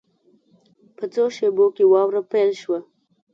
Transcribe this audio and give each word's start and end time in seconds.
په 0.97 1.03
څو 1.13 1.23
شېبو 1.35 1.65
کې 1.75 1.83
واوره 1.91 2.21
پیل 2.31 2.51
شوه. 2.61 2.79